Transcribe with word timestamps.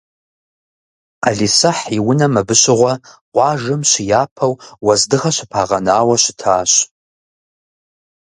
Ӏэлисахь 1.21 1.83
и 1.97 1.99
унэм 2.09 2.33
абы 2.41 2.55
щыгъуэ, 2.61 2.93
къуажэм 3.33 3.81
щыяпэу, 3.89 4.53
уэздыгъэ 4.85 5.31
щыпагъэнауэ 5.35 6.15
щытащ. 6.23 6.71